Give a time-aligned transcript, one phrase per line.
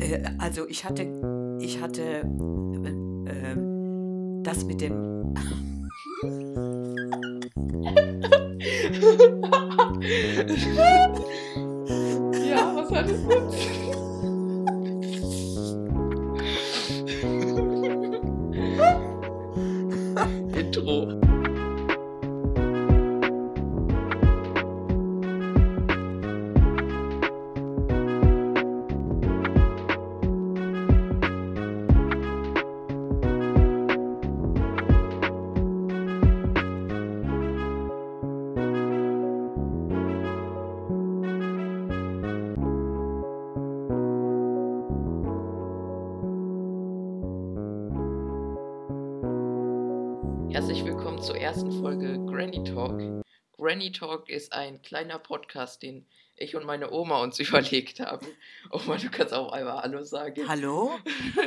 [0.00, 1.06] Äh, also ich hatte,
[1.60, 2.90] ich hatte äh,
[3.30, 3.56] äh,
[4.42, 5.34] das mit dem.
[12.48, 13.99] ja, was hat es
[51.50, 53.24] ersten Folge Granny Talk.
[53.56, 58.24] Granny Talk ist ein kleiner Podcast, den ich und meine Oma uns überlegt haben.
[58.70, 60.46] Oma, du kannst auch einmal Hallo sagen.
[60.46, 60.96] Hallo?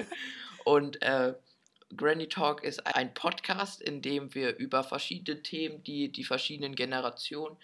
[0.66, 1.36] Und äh,
[1.96, 7.56] Granny Talk ist ein Podcast, in dem wir über verschiedene Themen, die die verschiedenen Generationen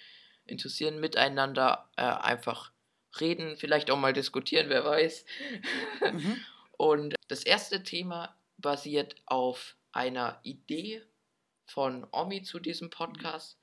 [0.45, 2.71] interessieren, miteinander äh, einfach
[3.19, 5.25] reden, vielleicht auch mal diskutieren, wer weiß.
[6.13, 6.37] Mhm.
[6.77, 11.01] Und das erste Thema basiert auf einer Idee
[11.69, 13.57] von Omi zu diesem Podcast.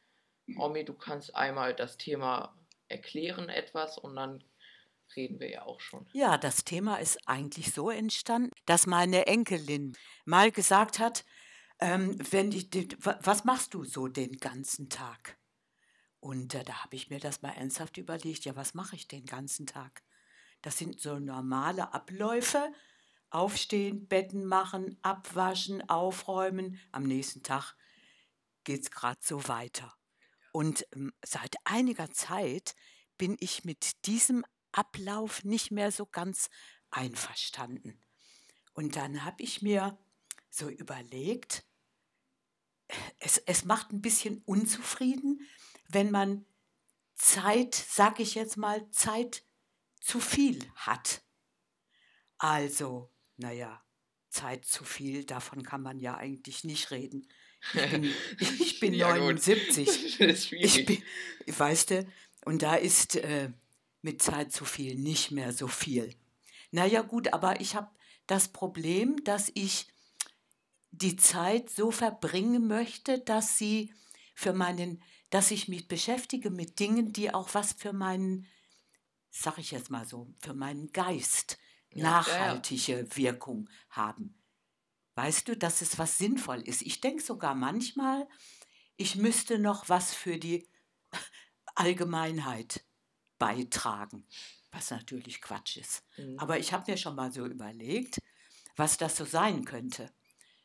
[0.57, 2.57] Omi, du kannst einmal das Thema
[2.89, 4.45] erklären etwas und dann
[5.15, 6.09] reden wir ja auch schon.
[6.13, 11.25] Ja, das Thema ist eigentlich so entstanden, dass meine Enkelin mal gesagt hat,
[11.79, 12.69] ähm, wenn ich,
[13.05, 15.37] was machst du so den ganzen Tag?
[16.21, 19.27] Und äh, da habe ich mir das mal ernsthaft überlegt, ja, was mache ich den
[19.27, 20.03] ganzen Tag?
[20.63, 22.73] Das sind so normale Abläufe,
[23.31, 26.81] aufstehen, Betten machen, abwaschen, aufräumen.
[26.93, 27.75] Am nächsten Tag
[28.67, 29.97] geht es gerade so weiter.
[30.53, 32.75] Und ähm, seit einiger Zeit
[33.17, 36.51] bin ich mit diesem Ablauf nicht mehr so ganz
[36.91, 37.99] einverstanden.
[38.75, 39.99] Und dann habe ich mir
[40.51, 41.65] so überlegt,
[43.19, 45.41] es, es macht ein bisschen unzufrieden,
[45.89, 46.45] wenn man
[47.15, 49.45] Zeit, sag ich jetzt mal, Zeit
[50.01, 51.23] zu viel hat.
[52.39, 53.83] Also, naja,
[54.29, 57.27] Zeit zu viel, davon kann man ja eigentlich nicht reden.
[57.75, 58.05] Ich bin,
[58.61, 59.21] ich bin Ja, gut.
[59.23, 59.87] 79.
[60.19, 60.79] Das ist schwierig.
[60.79, 61.03] Ich bin,
[61.47, 62.07] weißt du,
[62.45, 63.51] und da ist äh,
[64.03, 66.15] mit Zeit zu viel nicht mehr so viel.
[66.71, 67.91] Naja gut, aber ich habe
[68.27, 69.87] das Problem, dass ich
[70.91, 73.93] die Zeit so verbringen möchte, dass sie
[74.35, 78.47] für meinen, dass ich mich beschäftige mit Dingen, die auch was für meinen,
[79.31, 81.59] sag ich jetzt mal so, für meinen Geist
[81.91, 82.11] Ja, ja, ja.
[82.11, 84.35] nachhaltige Wirkung haben.
[85.17, 86.83] Weißt du, dass es was sinnvoll ist.
[86.83, 88.29] Ich denke sogar manchmal,
[88.97, 90.69] ich müsste noch was für die
[91.75, 92.85] Allgemeinheit
[93.39, 94.27] beitragen,
[94.71, 96.05] was natürlich Quatsch ist.
[96.17, 96.39] Mhm.
[96.39, 98.21] Aber ich habe mir schon mal so überlegt,
[98.77, 100.13] was das so sein könnte.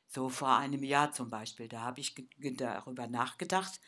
[0.07, 2.13] So vor einem Jahr zum Beispiel, da habe ich
[2.57, 3.79] darüber nachgedacht,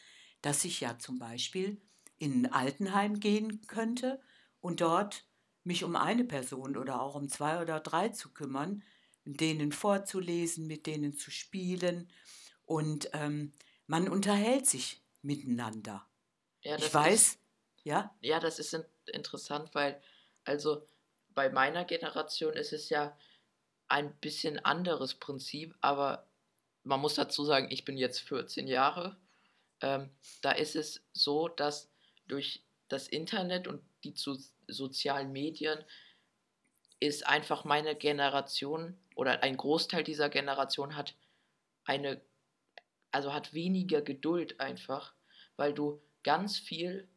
[0.41, 1.81] dass ich ja zum Beispiel
[2.17, 4.21] in ein Altenheim gehen könnte
[4.61, 5.25] und dort
[5.65, 8.83] mich um eine Person oder auch um zwei oder drei zu kümmern,
[9.25, 12.09] denen vorzulesen, mit denen zu spielen
[12.65, 13.53] und ähm,
[13.87, 16.05] man unterhält sich miteinander.
[16.61, 17.39] Ja, ich weiß, Ist,
[17.83, 20.01] ja, ja, das ist in, interessant, weil,
[20.43, 20.87] also
[21.29, 23.17] bei meiner Generation ist es ja
[23.87, 26.27] ein bisschen anderes Prinzip, aber
[26.83, 29.17] man muss dazu sagen, ich bin jetzt 14 Jahre.
[29.81, 30.09] Ähm,
[30.41, 31.89] da ist es so, dass
[32.27, 35.83] durch das Internet und die zu sozialen Medien
[36.99, 41.15] ist einfach meine Generation oder ein Großteil dieser Generation hat
[41.85, 42.21] eine,
[43.11, 45.13] also hat weniger Geduld einfach,
[45.57, 47.07] weil du ganz viel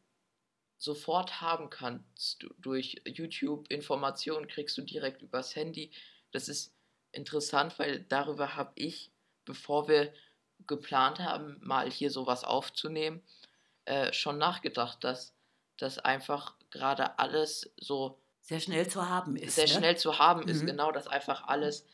[0.79, 2.43] sofort haben kannst.
[2.43, 5.91] Du- Durch YouTube Informationen kriegst du direkt übers Handy.
[6.33, 6.75] Das ist
[7.13, 9.11] interessant, weil darüber habe ich,
[9.45, 10.13] bevor wir
[10.67, 13.23] geplant haben, mal hier sowas aufzunehmen,
[13.85, 15.35] äh, schon nachgedacht, dass
[15.79, 19.57] das einfach gerade alles so sehr schnell zu haben ist.
[19.57, 19.75] sehr ne?
[19.75, 20.67] schnell zu haben ist, Mhm.
[20.67, 21.85] genau, dass einfach alles,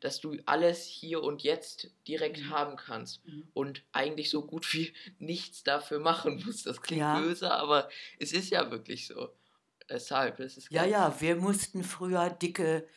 [0.00, 2.50] dass du alles hier und jetzt direkt Mhm.
[2.50, 3.48] haben kannst Mhm.
[3.54, 6.64] und eigentlich so gut wie nichts dafür machen musst.
[6.66, 7.20] Das klingt Ja.
[7.20, 7.88] böse, aber
[8.18, 9.28] es ist ja wirklich so.
[9.90, 12.88] Deshalb, es ist Ja, ja, wir mussten früher dicke,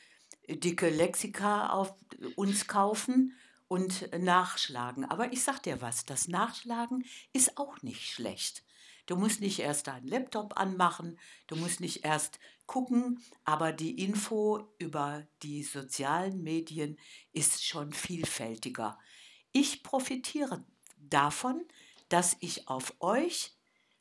[0.48, 1.94] dicke Lexika auf
[2.36, 3.36] uns kaufen
[3.68, 5.06] und nachschlagen.
[5.06, 8.64] Aber ich sag dir was, das Nachschlagen ist auch nicht schlecht.
[9.10, 11.18] Du musst nicht erst deinen Laptop anmachen,
[11.48, 16.96] du musst nicht erst gucken, aber die Info über die sozialen Medien
[17.34, 19.00] ist schon vielfältiger.
[19.52, 20.64] Ich profitiere
[20.96, 21.66] davon,
[22.10, 23.56] dass ich auf euch,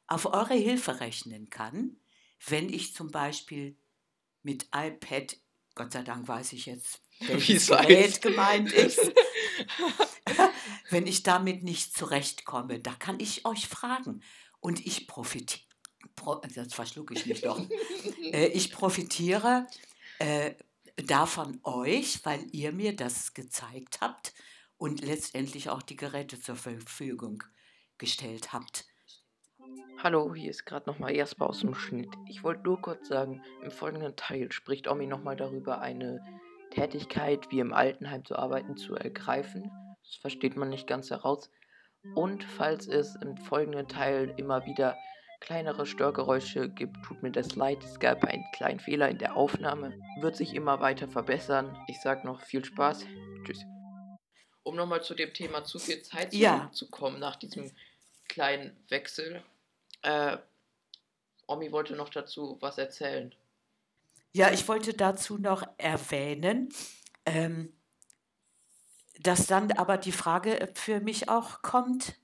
[0.09, 1.97] auf eure Hilfe rechnen kann,
[2.47, 3.79] wenn ich zum Beispiel
[4.43, 5.39] mit iPad
[5.79, 7.69] Gott sei Dank weiß ich jetzt, Wie welches.
[7.69, 9.01] Gerät gemeint ist.
[10.91, 14.23] Wenn ich damit nicht zurechtkomme, da kann ich euch fragen.
[14.61, 15.65] Und ich profitiere,
[16.17, 17.61] pro, jetzt verschlucke ich mich doch,
[18.33, 19.67] äh, ich profitiere
[20.19, 20.55] äh,
[20.97, 24.35] davon euch, weil ihr mir das gezeigt habt
[24.77, 27.43] und letztendlich auch die Geräte zur Verfügung
[27.99, 28.87] gestellt habt.
[30.01, 32.11] Hallo, hier ist gerade nochmal Jasper aus dem Schnitt.
[32.29, 36.21] Ich wollte nur kurz sagen, im folgenden Teil spricht Omi nochmal darüber, eine
[36.71, 39.71] Tätigkeit wie im Altenheim zu arbeiten zu ergreifen.
[40.05, 41.51] Das versteht man nicht ganz heraus.
[42.15, 44.97] Und falls es im folgenden Teil immer wieder
[45.41, 47.83] kleinere Störgeräusche gibt, tut mir das leid.
[47.85, 49.95] Es gab einen kleinen Fehler in der Aufnahme.
[50.21, 51.77] Wird sich immer weiter verbessern.
[51.89, 53.05] Ich sag noch viel Spaß.
[53.45, 53.65] Tschüss.
[54.65, 56.59] Um nochmal zu dem Thema zu viel Zeit Ja.
[56.59, 57.71] zurückzukommen nach diesem
[58.29, 59.43] kleinen Wechsel.
[60.03, 60.39] Äh,
[61.47, 63.35] Omi wollte noch dazu was erzählen.
[64.35, 66.69] Ja, ich wollte dazu noch erwähnen,
[67.25, 67.73] ähm,
[69.19, 72.19] dass dann aber die Frage für mich auch kommt,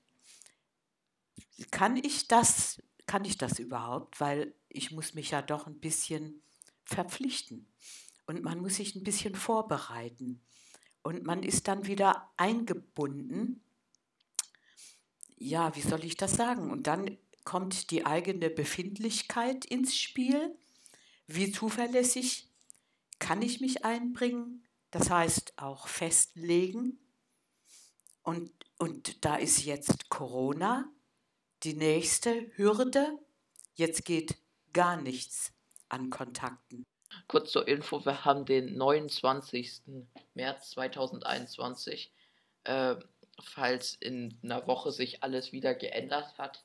[1.71, 4.19] kann ich das, kann ich das überhaupt?
[4.19, 6.41] Weil ich muss mich ja doch ein bisschen
[6.85, 7.67] verpflichten
[8.25, 10.41] und man muss sich ein bisschen vorbereiten
[11.03, 13.61] und man ist dann wieder eingebunden.
[15.37, 16.71] Ja, wie soll ich das sagen?
[16.71, 20.57] Und dann kommt die eigene Befindlichkeit ins Spiel.
[21.27, 22.49] Wie zuverlässig
[23.19, 24.64] kann ich mich einbringen?
[24.95, 26.97] Das heißt auch festlegen.
[28.23, 28.49] Und,
[28.79, 30.89] und da ist jetzt Corona
[31.63, 33.19] die nächste Hürde.
[33.73, 34.37] Jetzt geht
[34.71, 35.51] gar nichts
[35.89, 36.85] an Kontakten.
[37.27, 39.81] Kurz zur Info, wir haben den 29.
[40.33, 42.13] März 2021.
[42.63, 42.95] Äh,
[43.43, 46.63] falls in einer Woche sich alles wieder geändert hat,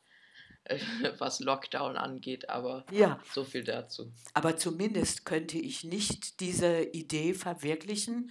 [1.19, 4.13] was Lockdown angeht, aber Ja, so viel dazu.
[4.35, 8.31] aber zumindest könnte ich nicht diese Idee verwirklichen,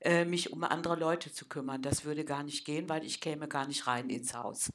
[0.00, 1.82] äh, mich um andere Leute zu kümmern.
[1.82, 4.70] Das würde gar nicht gehen, weil ich käme gar nicht rein ins Haus.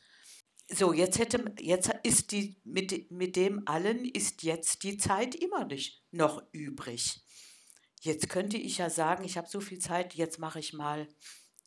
[0.67, 5.65] So, jetzt hätte, jetzt ist die, mit, mit dem allen ist jetzt die Zeit immer
[5.65, 7.21] nicht noch übrig.
[8.01, 11.07] Jetzt könnte ich ja sagen, ich habe so viel Zeit, jetzt mache ich mal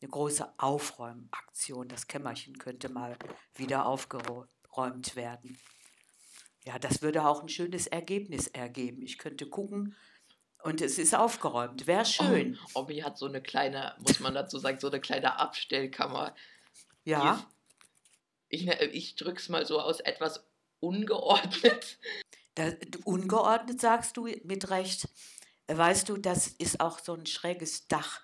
[0.00, 1.88] eine große Aufräumaktion.
[1.88, 3.17] Das Kämmerchen könnte mal
[3.55, 4.49] wieder aufgeräumt
[5.17, 5.59] werden.
[6.65, 9.03] Ja, das würde auch ein schönes Ergebnis ergeben.
[9.03, 9.97] Ich könnte gucken
[10.63, 11.87] und es ist aufgeräumt.
[11.87, 12.59] Wäre schön.
[12.75, 16.35] Oh, Omi hat so eine kleine, muss man dazu sagen, so eine kleine Abstellkammer.
[17.05, 17.49] Ja,
[18.49, 20.45] Ich, ne- ich drück's mal so aus, etwas
[20.81, 21.99] ungeordnet.
[22.55, 22.73] da,
[23.05, 25.09] ungeordnet sagst du mit Recht.
[25.69, 28.23] Weißt du, das ist auch so ein schräges Dach.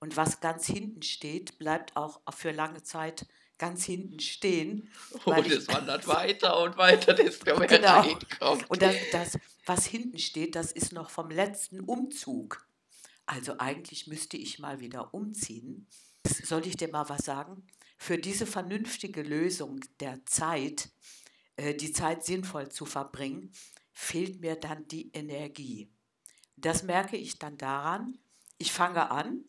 [0.00, 3.26] Und was ganz hinten steht, bleibt auch für lange Zeit
[3.58, 4.90] ganz hinten stehen.
[5.24, 8.00] Und es wandert weiter und weiter, desto mehr Genau.
[8.00, 8.68] reinkommt.
[8.70, 12.66] Und das, das, was hinten steht, das ist noch vom letzten Umzug.
[13.26, 15.86] Also eigentlich müsste ich mal wieder umziehen.
[16.26, 17.66] Soll ich dir mal was sagen?
[17.98, 20.90] Für diese vernünftige Lösung der Zeit,
[21.56, 23.52] äh, die Zeit sinnvoll zu verbringen,
[23.92, 25.90] fehlt mir dann die Energie.
[26.56, 28.18] Das merke ich dann daran,
[28.58, 29.44] ich fange an,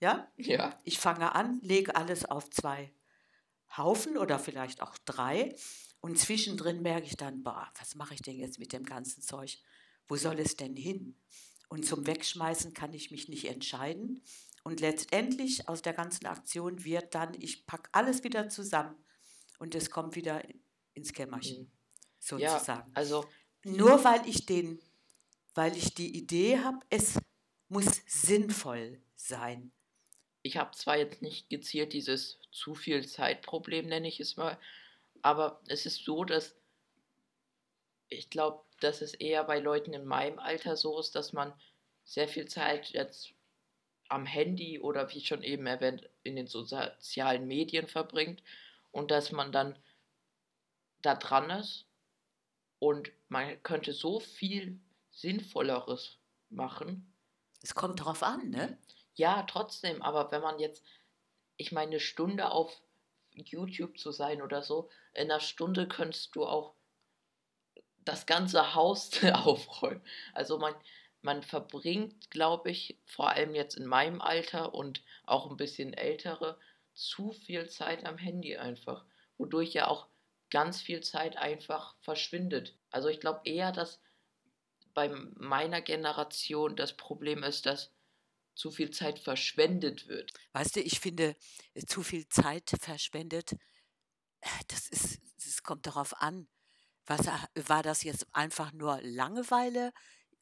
[0.00, 2.92] ja, Ja, ich fange an, lege alles auf zwei
[3.76, 5.54] Haufen oder vielleicht auch drei.
[6.00, 9.58] Und zwischendrin merke ich dann, boah, was mache ich denn jetzt mit dem ganzen Zeug?
[10.06, 11.16] Wo soll es denn hin?
[11.68, 14.22] Und zum Wegschmeißen kann ich mich nicht entscheiden.
[14.64, 18.96] Und letztendlich aus der ganzen Aktion wird dann, ich packe alles wieder zusammen
[19.58, 20.42] und es kommt wieder
[20.94, 21.70] ins Kämmerchen,
[22.30, 22.38] Mhm.
[22.38, 22.90] ja, sozusagen.
[22.94, 23.26] also
[23.64, 24.78] Nur weil ich den,
[25.54, 27.18] weil ich die Idee habe, es
[27.68, 29.72] muss sinnvoll sein.
[30.42, 34.58] Ich habe zwar jetzt nicht gezielt dieses zu viel Zeitproblem, nenne ich es mal,
[35.22, 36.56] aber es ist so, dass
[38.08, 41.52] ich glaube, dass es eher bei Leuten in meinem Alter so ist, dass man
[42.04, 43.34] sehr viel Zeit jetzt
[44.08, 48.42] am Handy oder wie schon eben erwähnt, in den sozialen Medien verbringt
[48.90, 49.78] und dass man dann
[51.02, 51.86] da dran ist
[52.78, 54.80] und man könnte so viel
[55.10, 56.16] Sinnvolleres
[56.48, 57.12] machen.
[57.62, 58.78] Es kommt drauf an, ne?
[59.18, 60.84] Ja, trotzdem, aber wenn man jetzt,
[61.56, 62.80] ich meine, eine Stunde auf
[63.32, 66.74] YouTube zu sein oder so, in einer Stunde könntest du auch
[68.04, 70.00] das ganze Haus aufräumen.
[70.34, 70.72] Also man,
[71.20, 76.56] man verbringt, glaube ich, vor allem jetzt in meinem Alter und auch ein bisschen ältere,
[76.94, 79.04] zu viel Zeit am Handy einfach,
[79.36, 80.06] wodurch ja auch
[80.50, 82.76] ganz viel Zeit einfach verschwindet.
[82.92, 84.00] Also ich glaube eher, dass
[84.94, 87.92] bei meiner Generation das Problem ist, dass
[88.58, 90.32] zu viel Zeit verschwendet wird.
[90.52, 91.36] Weißt du, ich finde,
[91.74, 93.52] äh, zu viel Zeit verschwendet,
[94.40, 96.48] äh, das ist, es kommt darauf an.
[97.06, 99.92] Was, war das jetzt einfach nur Langeweile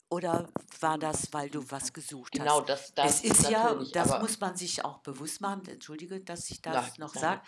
[0.08, 2.68] oder war das, weil du was gesucht Genau, hast?
[2.68, 6.62] das, Es das ist ja, das muss man sich auch bewusst machen, entschuldige, dass ich
[6.64, 7.42] na, das noch nein, sage,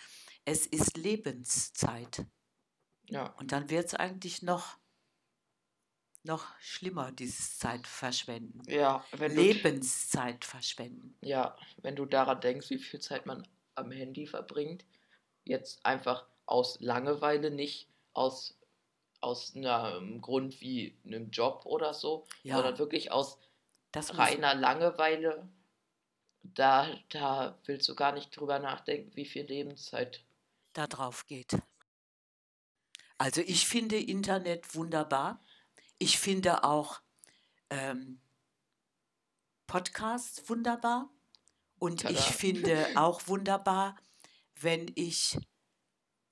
[0.45, 2.25] es ist Lebenszeit.
[3.09, 4.78] ja, Und dann wird es eigentlich noch,
[6.29, 8.61] noch schlimmer, dieses Zeitverschwenden.
[8.67, 11.15] ja, wenn Lebenszeit verschwenden.
[11.21, 13.45] ja, wenn du daran denkst, wie viel Zeit man
[13.75, 14.85] am Handy verbringt,
[15.43, 18.57] jetzt einfach aus Langeweile, nicht aus,
[19.21, 23.37] aus einem Grund wie einem Job oder so, sondern Ja, wirklich aus
[23.91, 25.49] das reiner Langeweile,
[26.43, 30.23] da, da willst du gar nicht drüber nachdenken, wie viel Lebenszeit.
[30.73, 31.57] da drauf geht.
[33.17, 35.41] Also ich finde Internet wunderbar.
[35.99, 37.01] Ich finde auch
[37.69, 38.21] ähm,
[39.67, 41.09] Podcasts wunderbar.
[41.77, 42.31] Und ich Tada.
[42.31, 43.95] finde auch wunderbar,
[44.59, 45.37] wenn ich,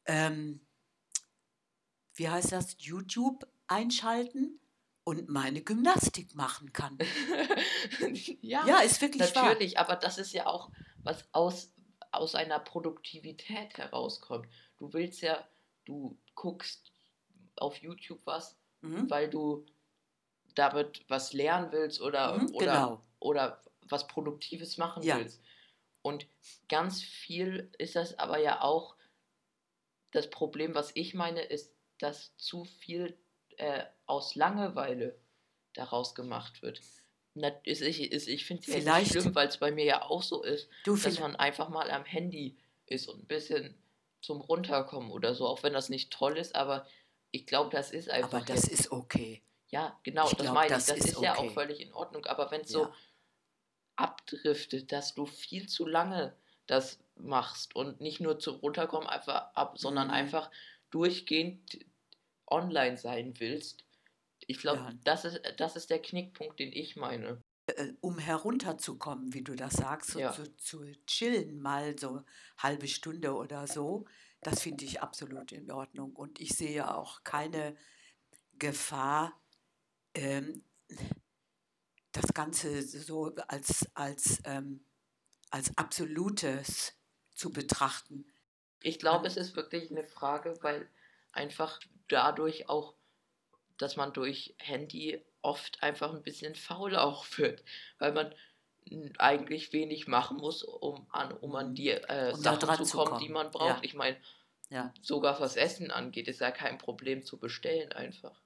[0.05, 0.65] ähm,
[2.15, 4.59] wie heißt das, YouTube einschalten
[5.03, 6.97] und meine Gymnastik machen kann.
[8.41, 9.45] ja, Ja, ist wirklich wahr.
[9.45, 10.71] natürlich, aber das ist ja auch,
[11.03, 11.73] was aus,
[12.11, 14.47] aus einer Produktivität herauskommt.
[14.77, 15.47] Du willst ja,
[15.85, 16.91] du guckst
[17.55, 19.09] auf YouTube was, Mhm.
[19.09, 19.65] weil du
[20.55, 23.03] damit was lernen willst oder, Mhm, oder, genau.
[23.19, 25.17] oder was Produktives machen Ja.
[25.17, 25.41] willst.
[26.01, 26.27] Und
[26.69, 28.95] ganz viel ist das aber ja auch,
[30.11, 33.17] das Problem, was ich meine, ist, dass zu viel
[33.57, 35.19] äh, aus Langeweile
[35.73, 36.81] daraus gemacht wird.
[37.33, 40.01] Na, ist, ich ist, ich finde es ja nicht schlimm, weil es bei mir ja
[40.03, 42.57] auch so ist, du, dass man einfach mal am Handy
[42.87, 43.77] ist und ein bisschen
[44.21, 46.87] zum Runterkommen oder so, auch wenn das nicht toll ist, aber
[47.31, 49.43] ich glaube, das ist aber einfach das jetzt ist okay.
[49.69, 50.85] ja, genau, Ich das glaube, meine ich.
[50.85, 51.49] das Das ist ist ja auch okay.
[51.49, 52.25] völlig in Ordnung.
[52.25, 52.93] Aber wenn es so Ja,
[53.95, 56.35] abdriftet, dass du viel zu lange
[56.67, 60.13] das machst und nicht nur zu runterkommen einfach ab, sondern mhm.
[60.13, 60.51] einfach
[60.91, 61.79] durchgehend
[62.47, 63.85] online sein willst,
[64.47, 64.93] ich glaube, ja.
[65.03, 67.43] das ist, das ist der Knickpunkt, den ich meine.
[67.67, 72.23] äh, um herunterzukommen, wie du das sagst, so Ja, zu, zu chillen, mal so
[72.57, 74.05] halbe Stunde oder so,
[74.41, 76.15] das finde ich absolut in Ordnung.
[76.15, 77.75] Und ich sehe auch keine
[78.59, 79.39] Gefahr,
[80.13, 80.63] ähm,
[82.11, 84.83] das Ganze so als, als, ähm,
[85.49, 86.93] als Absolutes
[87.31, 88.25] zu betrachten.
[88.81, 90.89] ich glaube, es ist wirklich eine Frage, weil
[91.31, 92.95] einfach dadurch auch,
[93.77, 97.63] dass man durch Handy oft einfach ein bisschen faul auch wird,
[97.99, 98.33] weil man
[99.17, 103.19] eigentlich wenig machen muss, um an, um an die äh, um Sachen zu zu kommen,
[103.19, 103.33] die kommen.
[103.33, 103.67] man braucht.
[103.77, 104.17] Ja, Ich meine,
[104.69, 104.93] ja.
[105.01, 108.41] sogar was Essen angeht, ist ja kein Problem zu bestellen einfach.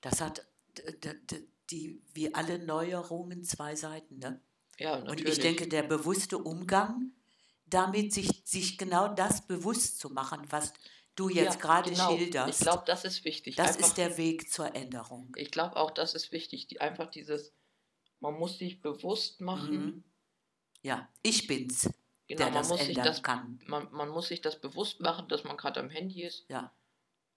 [0.00, 0.46] Das hat
[1.70, 4.40] die, wie alle Neuerungen zwei Seiten, ne?
[4.78, 5.68] Ja, Und ich denke, natürlich.
[5.68, 7.12] der bewusste Umgang
[7.66, 10.72] damit, sich, sich genau das bewusst zu machen, was
[11.16, 12.12] du jetzt Ja, gerade genau.
[12.14, 13.56] Ich schilderst, glaube, das ist wichtig.
[13.56, 15.32] das ist Einfach, der Weg zur Änderung.
[15.36, 16.66] ich glaube auch, das ist wichtig.
[16.68, 17.52] Die, einfach dieses,
[18.20, 20.04] man muss sich bewusst machen, Mhm.
[20.82, 21.90] Ja, ich bin's,
[22.26, 23.58] genau, der man das muss sich ändern das, kann.
[23.66, 26.72] man, man muss sich das bewusst machen, dass man gerade am Handy ist Ja,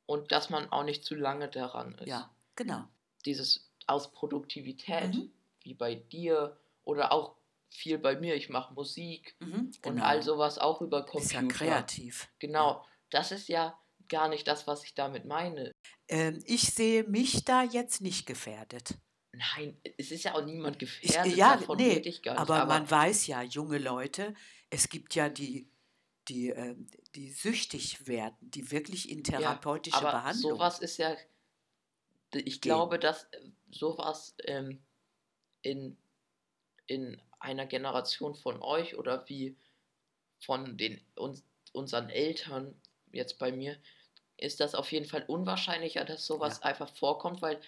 [0.05, 2.07] und dass man auch nicht zu lange daran ist.
[2.07, 2.85] ja, genau.
[3.25, 5.31] Dieses aus Produktivität, Mhm.
[5.63, 7.35] wie bei dir oder auch
[7.69, 9.71] viel bei mir, ich mache Musik Mhm.
[9.85, 10.25] und all Genau.
[10.35, 11.65] sowas auch über Ist ja Computer.
[11.65, 12.21] kreativ.
[12.23, 12.29] Ja.
[12.39, 15.71] Genau, das ist ja gar nicht das, was ich damit meine.
[16.07, 18.95] Ähm, ich sehe mich da jetzt nicht gefährdet.
[19.33, 22.41] Nein, es ist ja auch niemand gefährdet, ja, davon nee, ich gar nicht.
[22.41, 24.35] aber Aber man weiß ja, junge Leute,
[24.69, 25.69] es gibt ja die,
[26.27, 31.15] die, ähm, die süchtig werden, die wirklich in ja, therapeutische aber Behandlung sowas ist ja,
[32.33, 32.61] ich gehen.
[32.61, 34.83] glaube, dass äh, sowas ähm,
[35.61, 35.97] in,
[36.87, 39.57] in einer Generation von euch oder wie
[40.39, 42.75] von den uns, unseren Eltern,
[43.11, 43.77] jetzt bei mir,
[44.37, 47.61] ist das auf jeden Fall unwahrscheinlicher, dass sowas Ja, einfach vorkommt, weil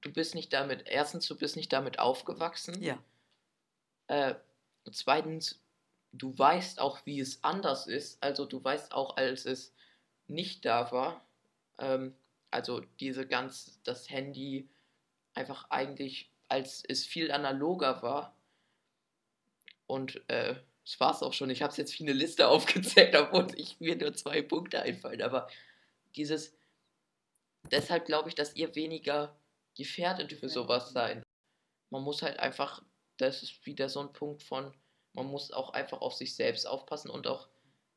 [0.00, 2.98] du bist nicht damit, erstens, du bist nicht damit aufgewachsen, ja,
[4.08, 4.34] äh,
[4.92, 5.62] zweitens,
[6.12, 9.72] du weißt auch, wie es anders ist, also du weißt auch, als es
[10.26, 11.24] nicht da war,
[11.78, 12.14] ähm,
[12.50, 14.68] also diese ganz, das Handy
[15.34, 18.36] einfach eigentlich, als es viel analoger war.
[19.86, 23.46] Und äh, das war es auch schon, ich habe jetzt wie eine Liste aufgezählt, obwohl
[23.56, 25.48] ich mir nur zwei Punkte einfallen, aber
[26.16, 26.52] dieses,
[27.70, 29.36] deshalb glaube ich, dass ihr weniger
[29.76, 31.22] gefährdet für sowas seid.
[31.90, 32.82] Man muss halt einfach,
[33.16, 34.72] das ist wieder so ein Punkt von,
[35.12, 37.48] man muss auch einfach auf sich selbst aufpassen und auch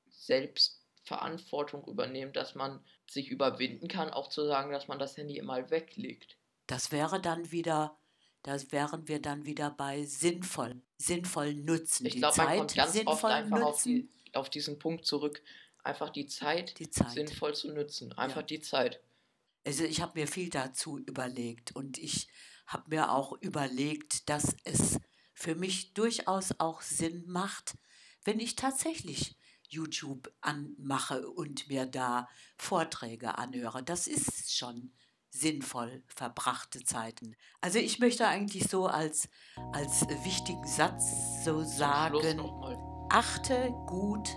[0.07, 5.41] selbst Verantwortung übernehmen, dass man sich überwinden kann, auch zu sagen, dass man das Handy
[5.41, 6.37] mal weglegt.
[6.67, 7.97] das wäre dann wieder,
[8.41, 13.01] das wären wir dann wieder bei sinnvoll, sinnvoll nutzen, Ich glaube, man Zeit kommt ganz
[13.05, 15.43] oft einfach auf, die, auf diesen Punkt zurück,
[15.83, 17.11] einfach die Zeit die Zeit.
[17.11, 18.13] sinnvoll zu nutzen.
[18.13, 18.43] Einfach Ja.
[18.43, 19.01] die Zeit.
[19.65, 22.27] Also ich habe mir viel dazu überlegt und ich
[22.67, 24.99] habe mir auch überlegt, dass es
[25.33, 27.77] für mich durchaus auch Sinn macht,
[28.23, 32.27] wenn ich tatsächlich YouTube anmache und mir da
[32.57, 33.83] Vorträge anhöre.
[33.83, 34.91] Das ist schon
[35.29, 37.35] sinnvoll verbrachte Zeiten.
[37.59, 39.27] Also ich möchte eigentlich so als,
[39.73, 42.39] als wichtigen Satz so sagen,
[43.09, 44.29] achte gut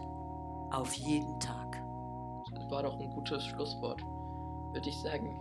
[0.73, 1.73] auf jeden Tag.
[2.51, 4.01] Das war doch ein gutes Schlusswort,
[4.77, 5.35] würde ich sagen.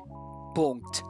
[0.54, 1.04] Punkt.